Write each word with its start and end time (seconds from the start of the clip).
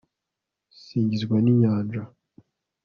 singizwa 0.81 1.37
n'inyanja 1.41 2.01